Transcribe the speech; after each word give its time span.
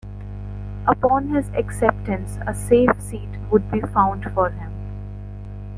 Upon 0.87 1.27
his 1.27 1.47
acceptance 1.49 2.39
a 2.47 2.55
safe 2.55 2.99
seat 2.99 3.29
would 3.51 3.69
be 3.69 3.81
found 3.81 4.23
for 4.33 4.49
him. 4.49 4.73